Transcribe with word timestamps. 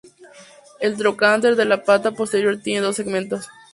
El 0.79 0.97
trocánter 0.97 1.55
de 1.55 1.63
la 1.65 1.83
pata 1.83 2.09
posterior 2.09 2.57
tiene 2.57 2.81
dos 2.81 2.95
segmentos. 2.95 3.47